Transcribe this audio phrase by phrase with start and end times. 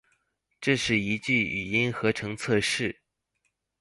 [0.59, 3.01] 这是一句语音合成测试